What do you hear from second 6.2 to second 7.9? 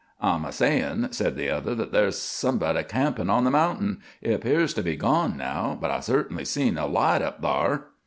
seen a light up thar."